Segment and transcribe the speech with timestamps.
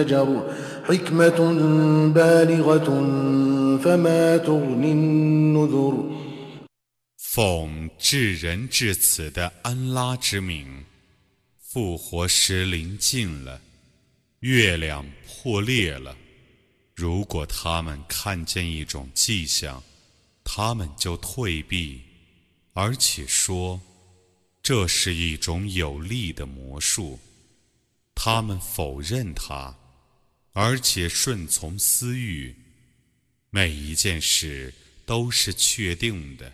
[0.00, 0.54] مزدجر
[0.84, 1.38] حكمة
[2.12, 2.88] بالغة
[3.78, 6.16] فما تغني النذر
[7.18, 10.84] 奉至仁至此的安拉之名，
[11.60, 13.60] 复活时临近了，
[14.40, 16.16] 月亮破裂了。
[16.94, 19.82] 如果他们看见一种迹象，
[20.44, 22.00] 他们就退避，
[22.72, 23.78] 而且说
[24.62, 27.18] 这是一种有力的魔术。
[28.14, 29.76] 他们否认它，
[30.53, 32.55] 而且顺从私欲。
[33.49, 34.73] 每一件事
[35.05, 36.51] 都是确定的。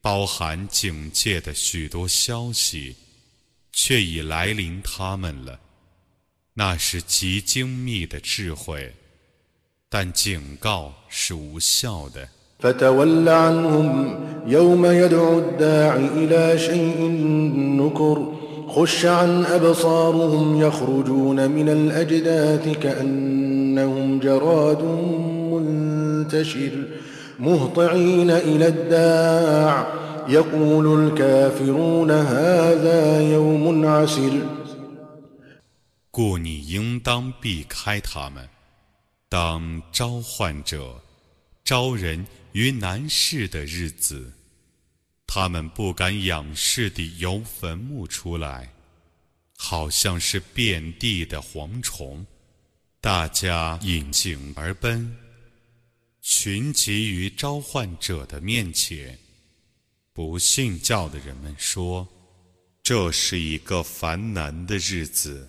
[0.00, 2.96] 包含警戒的许多消息，
[3.72, 5.60] 却已来临他们了。
[6.54, 8.92] 那是极精密的智慧，
[9.88, 12.28] 但警告是无效的。
[18.71, 24.83] فتول عنهم يوم يدعو الداع إلى شيء نكر خش عن أبصارهم يخرجون من الأجداث كأنهم جراد
[25.51, 26.87] منتشر
[27.39, 29.87] مهطعين إلى الداع
[30.29, 34.31] يقول الكافرون هذا يوم عسر
[36.11, 38.49] 故你应当避开他们，
[39.29, 40.95] 当召唤者
[41.63, 44.33] 招人于难事的日子，
[45.34, 48.70] 他们不敢仰视地由坟墓出来，
[49.56, 52.26] 好像是遍地的蝗虫，
[53.00, 55.10] 大家引颈而奔。
[56.20, 59.18] 群集于召唤者的面前，
[60.12, 62.06] 不信教的人们说
[62.84, 65.48] ：“这是一个烦难的日子。”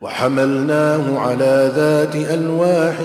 [0.00, 3.00] وحملناه على ذات ألواح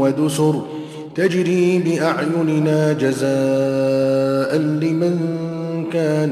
[0.00, 0.66] ودسر
[1.14, 5.44] تجري بأعيننا جزاء لمن
[5.94, 6.26] 在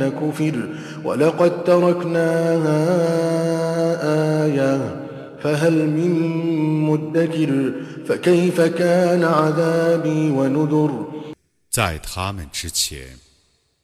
[11.99, 13.19] 他们之前，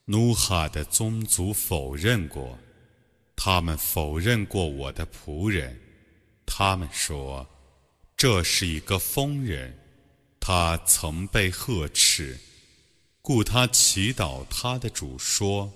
[0.07, 2.59] 努哈的宗族否认过，
[3.37, 5.77] 他们否认过我的仆人，
[6.46, 7.48] 他们说
[8.16, 9.78] 这是一个疯人，
[10.40, 12.40] 他曾被呵斥。
[13.22, 15.72] 故他祈祷他的主说：“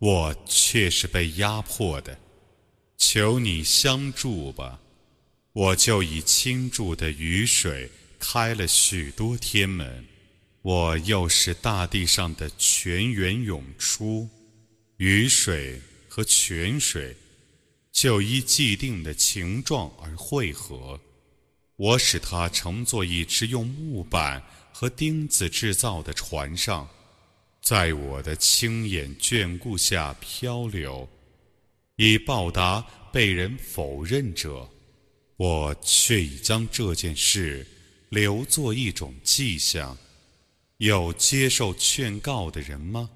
[0.00, 2.18] 我却是被压迫的，
[2.98, 4.80] 求你相助吧！
[5.52, 10.04] 我就以倾注的雨水开了许多天门，
[10.62, 14.28] 我又是大地上的泉源涌出，
[14.96, 17.16] 雨水和泉水
[17.92, 20.98] 就依既定的形状而汇合，
[21.76, 24.42] 我使它乘坐一只用木板。”
[24.74, 26.88] 和钉子制造的船上，
[27.60, 31.08] 在我的亲眼眷顾下漂流，
[31.96, 32.80] 以报答
[33.12, 34.68] 被人否认者。
[35.36, 37.64] 我却已将这件事
[38.08, 39.96] 留作一种迹象。
[40.78, 43.10] 有接受劝告的人吗？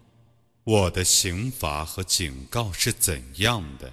[0.62, 3.92] 我的刑罚和警告是怎样的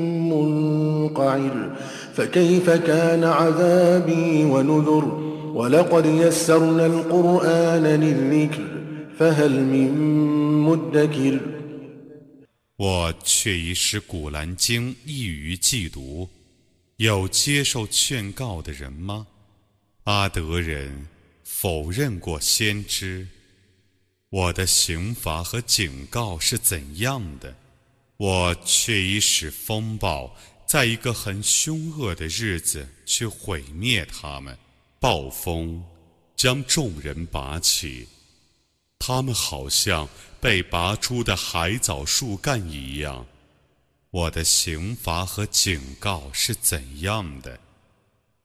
[1.20, 1.76] منقعر
[2.14, 5.26] فكيف كان عذابي ونذر
[5.58, 5.70] 我
[13.24, 16.28] 却已使古兰经易于嫉读。
[16.98, 19.26] 有接受劝告的人吗？
[20.04, 21.06] 阿德人
[21.42, 23.26] 否认过先知。
[24.28, 27.54] 我的刑罚和警告是怎样的？
[28.18, 30.36] 我却已使风暴
[30.71, 34.57] 在一个很凶恶的日子去毁灭他们。
[35.01, 35.83] 暴风
[36.33, 38.07] 将众人拔起
[38.97, 40.07] 他们好像
[40.39, 43.25] 被拔出的海藻树干一样。
[44.11, 47.59] 我的刑罚和警告是怎样的？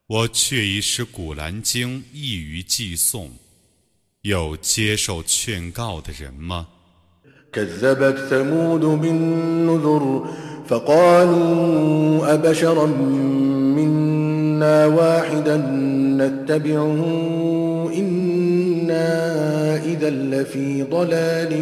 [0.09, 3.31] 我却已使古兰经易于寄送。
[4.23, 6.67] 有接受劝告的人吗？
[10.69, 12.87] فقالوا أبشرا
[13.77, 15.57] منا واحدا
[16.21, 17.01] نتبعه
[17.95, 21.53] إنا إذا لفي ضلال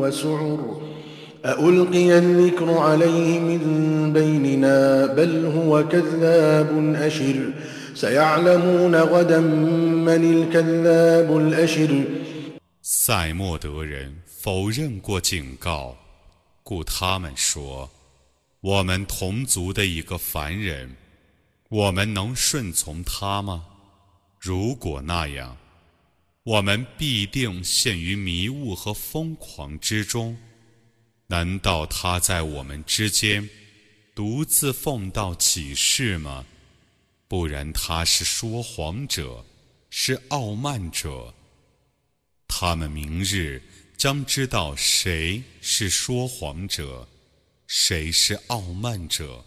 [0.00, 0.80] وسعر.
[1.44, 7.36] ألقي الذكر عليه من بيننا؟ بل هو كذاب أشر.
[7.94, 12.04] سيعلمون غدا من الكذاب الأشر.
[12.82, 15.96] 赛默德人否认过警告，
[16.62, 17.90] 故他们说
[18.60, 20.96] ：“我们同族的一个凡人，
[21.68, 23.64] 我们能顺从他吗？
[24.40, 25.56] 如果那样，
[26.42, 30.36] 我们必定陷于迷雾和疯狂之中。
[31.28, 33.48] 难道他在我们之间
[34.14, 36.44] 独自奉道启示吗？
[37.28, 39.44] 不然他是说谎者，
[39.88, 41.32] 是傲慢者。”
[42.48, 43.62] 他们明日
[43.96, 47.06] 将知道谁是说谎者，
[47.67, 49.43] 谁是傲慢者。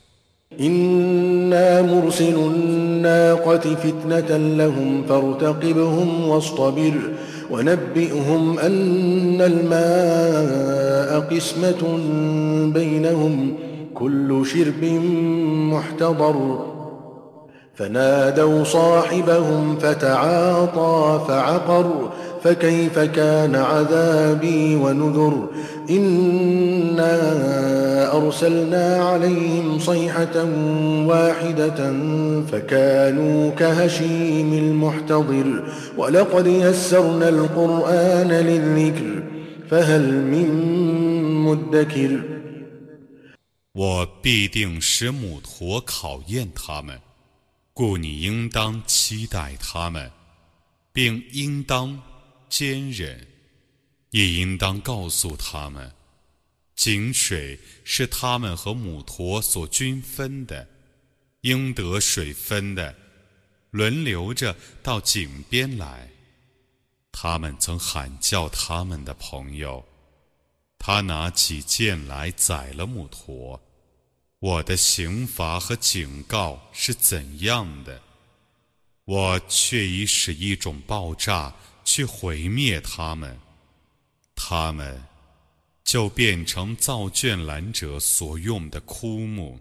[0.60, 6.94] إنا مرسل الناقة فتنة لهم فارتقبهم واصطبر
[7.50, 11.98] ونبئهم أن الماء قسمة
[12.75, 13.54] بينهم
[13.94, 14.84] كل شرب
[15.72, 16.66] محتضر
[17.75, 22.10] فنادوا صاحبهم فتعاطى فعقر
[22.43, 25.48] فكيف كان عذابي ونذر
[25.90, 27.16] إنا
[28.16, 30.44] أرسلنا عليهم صيحة
[31.06, 31.93] واحدة
[32.50, 35.64] فكانوا كهشيم المحتضر
[35.96, 39.22] ولقد يسرنا القرآن للذكر
[39.70, 40.48] فهل من
[41.44, 42.20] مدكر
[43.72, 46.98] 我必定使母驼考验他们，
[47.75, 50.10] 故你应当期待他们，
[50.94, 51.98] 并应当
[52.51, 53.25] 坚忍，
[54.09, 55.89] 也应当告诉他们，
[56.75, 60.68] 井水是他们和母驼所均分的，
[61.42, 62.94] 应得水分的，
[63.69, 64.53] 轮流着
[64.83, 66.09] 到井边来。
[67.13, 69.86] 他们曾喊叫他们的朋友，
[70.77, 73.62] 他拿起剑来宰了母驼。
[74.39, 78.01] 我的刑罚和警告是怎样的？
[79.06, 81.56] 我却已使一种爆炸。
[81.83, 83.38] 去毁灭他们，
[84.36, 85.01] 他们
[85.83, 89.60] 就变成造卷兰者所用的枯木。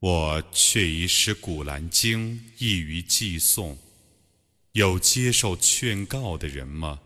[0.00, 3.76] 我却已使古兰经易于寄送。
[4.72, 7.00] 有接受劝告的人吗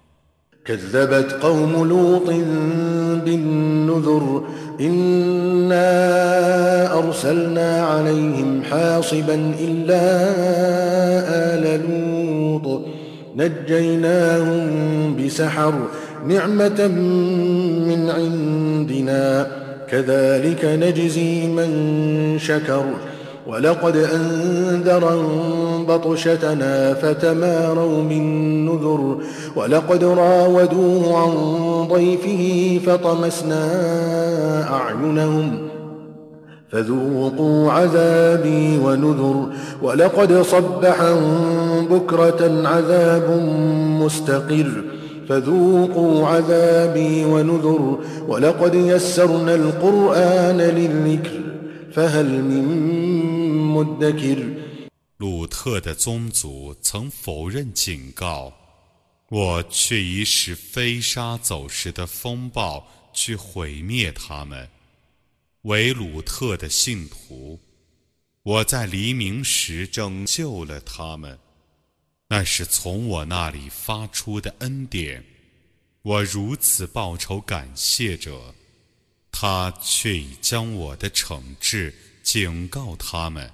[13.37, 15.75] ？نجيناهم بسحر
[16.27, 16.87] نعمة
[17.89, 19.47] من عندنا
[19.89, 22.85] كذلك نجزي من شكر
[23.47, 29.19] ولقد أنذرهم بطشتنا فتماروا بالنذر
[29.57, 31.33] ولقد راودوه عن
[31.89, 33.65] ضيفه فطمسنا
[34.71, 35.74] أعينهم
[36.74, 39.50] فذوقوا عذابي ونذر
[39.82, 43.28] ولقد صبحهم بكرة عذاب
[44.02, 44.84] مستقر
[45.30, 51.42] فذوقوا عذابي ونذر ولقد يسرنا القرآن للذكر
[51.94, 52.66] فهل من
[53.74, 54.40] مدكر
[55.18, 58.54] 鲁特的宗族曾否认警告，
[59.30, 64.73] 我却以使飞沙走石的风暴去毁灭他们。
[65.65, 67.59] 维鲁特的信徒，
[68.43, 71.39] 我在黎明时拯救了他们，
[72.29, 75.25] 那是从我那里发出的恩典。
[76.03, 78.55] 我如此报仇感谢者，
[79.33, 83.51] 他却已将我的惩治警告他们，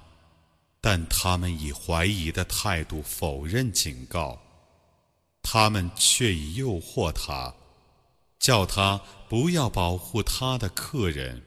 [0.81, 4.37] 但他们以怀疑的态度否认警告，
[5.41, 7.55] 他们却已诱惑他。
[8.37, 11.41] 叫他不要保护他的客人，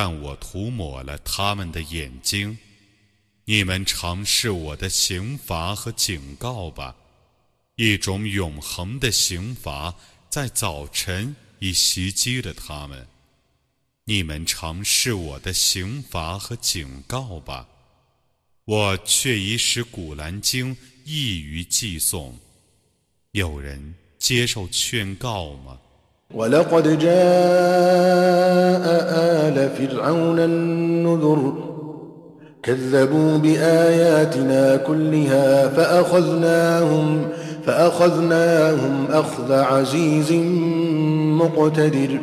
[0.00, 2.56] 但我涂抹了他们的眼睛。
[3.46, 6.94] 你们尝试我的刑罚和警告吧，
[7.74, 9.92] 一种永恒的刑罚
[10.30, 13.08] 在早晨已袭击了他们。
[14.04, 17.66] 你们尝试我的刑罚和警告吧，
[18.66, 22.38] 我却已使古兰经易于寄送。
[23.32, 23.96] 有人。
[24.20, 25.80] 接受劝告吗
[26.34, 28.84] ？ولقد جاء
[29.48, 31.52] آل فرعون النذر
[32.62, 37.28] كذبوا بآياتنا كلها فأخذناهم
[37.66, 40.32] فأخذناهم أخذ عزيز
[41.42, 42.18] مقتدر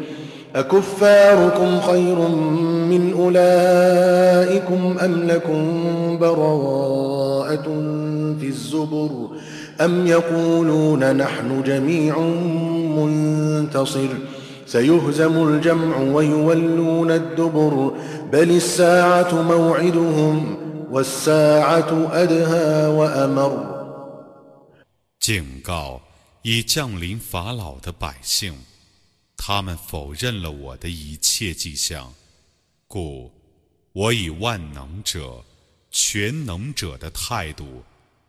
[0.55, 2.19] أكفاركم خير
[2.91, 5.63] من أولئكم أم لكم
[6.19, 7.65] براءة
[8.41, 9.11] في الزبر
[9.81, 12.19] أم يقولون نحن جميع
[12.99, 14.09] منتصر
[14.67, 17.93] سيهزم الجمع ويولون الدبر
[18.33, 20.57] بل الساعة موعدهم
[20.91, 23.71] والساعة أدهى وأمر
[25.21, 26.01] 警告
[26.43, 28.55] 已降临法老的百姓，
[29.38, 32.14] 他们否认了我的一切迹象，
[32.88, 33.32] 故
[33.94, 35.44] 我以万能者、
[35.92, 37.84] 全能者的态度。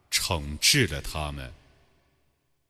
[0.08, 1.52] 惩治了他们。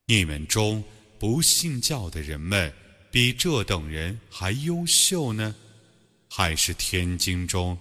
[0.07, 0.83] 你们中
[1.16, 2.73] 不信教的人们，
[3.12, 5.55] 比这等人还优秀呢？
[6.28, 7.78] 还是天经中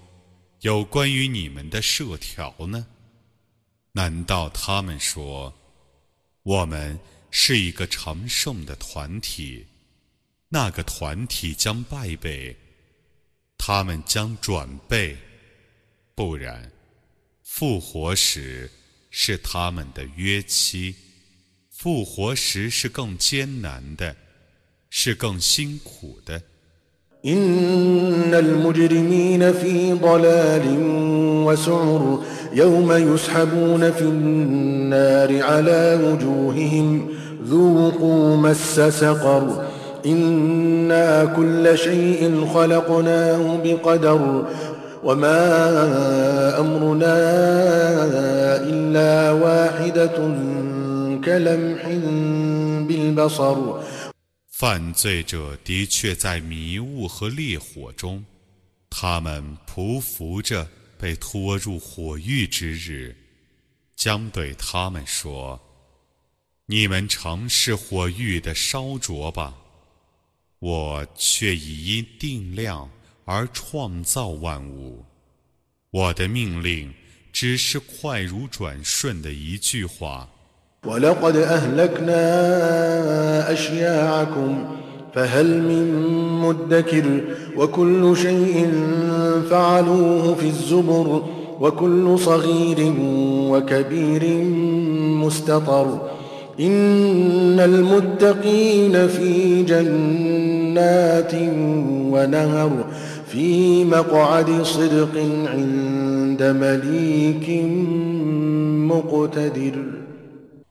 [0.59, 2.85] 有关于你们的设条呢？
[3.93, 5.51] 难道他们说，
[6.43, 6.99] 我们
[7.31, 9.65] 是一个长盛的团体，
[10.54, 12.56] 那个团体将败北，
[13.58, 15.16] 他们将转背，
[16.14, 16.70] 不然，
[17.42, 18.70] 复活时。
[19.12, 20.94] 是他们的约期，
[21.68, 24.14] 复活时是更艰难的，
[24.88, 26.40] 是更辛苦的。
[27.24, 30.62] إن المجرمين في ضلال
[31.44, 32.22] وسعر
[32.52, 37.08] يوم يسحبون في النار على وجوههم
[37.44, 39.68] ذوقوا مس سقر
[40.06, 44.46] إنا كل شيء خلقناه بقدر
[45.04, 45.40] وما
[46.60, 47.16] أمرنا
[48.64, 50.16] إلا واحدة
[51.24, 51.88] كلمح
[52.88, 53.80] بالبصر
[54.48, 58.24] 犯罪者的确在迷雾和烈火中，
[58.90, 60.66] 他们匍匐着
[60.98, 63.16] 被拖入火狱之日，
[63.96, 69.54] 将对他们说：“你们尝试火狱的烧灼吧，
[70.64, 72.88] 我却已因定量。”
[73.32, 75.04] 而创造万物，
[75.92, 76.92] 我的命令
[77.32, 80.28] 只是快如转瞬的一句话。
[80.84, 82.22] ولقد أهلكنا
[83.52, 84.64] أشياعكم
[85.14, 85.92] فهل من
[86.40, 87.20] مدكر
[87.56, 88.70] وكل شيء
[89.50, 91.24] فعلوه في الزبر
[91.60, 92.94] وكل صغير
[93.52, 94.24] وكبير
[95.22, 96.10] مستطر
[96.58, 101.34] إن المتقين في جنات
[102.12, 102.84] ونهر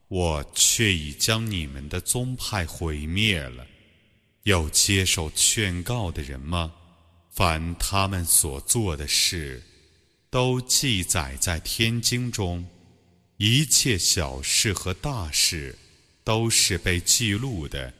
[0.08, 3.64] 我却已将你们的宗派毁灭了。
[4.42, 6.72] 有接受劝告的人吗？
[7.30, 9.62] 凡他们所做的事，
[10.28, 12.66] 都记载在天经中。
[13.37, 15.77] 一切小事和大事，
[16.23, 17.93] 都是被记录的。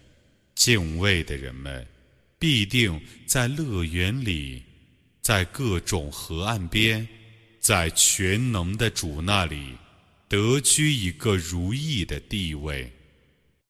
[0.55, 1.85] 敬畏的人们。
[2.37, 4.61] 必定在乐园里，
[5.21, 7.07] 在各种河岸边，
[7.59, 9.75] 在全能的主那里，
[10.27, 12.91] 得居一个如意的地位。